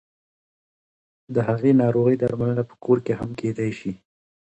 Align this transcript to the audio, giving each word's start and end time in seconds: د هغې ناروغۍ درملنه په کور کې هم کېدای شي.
د 1.33 1.35
هغې 1.47 1.71
ناروغۍ 1.81 2.15
درملنه 2.21 2.63
په 2.69 2.75
کور 2.83 2.97
کې 3.05 3.13
هم 3.19 3.29
کېدای 3.39 3.71
شي. 3.79 3.93